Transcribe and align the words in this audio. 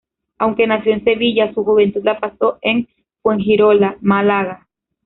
Aunque 0.39 0.65
nació 0.65 0.93
en 0.93 1.03
Sevilla, 1.03 1.53
su 1.53 1.63
juventud 1.63 2.01
la 2.03 2.19
pasó 2.19 2.57
en 2.63 2.89
Fuengirola, 3.21 3.97
Málaga. 4.01 4.67